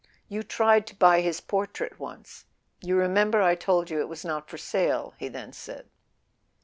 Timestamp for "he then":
5.19-5.53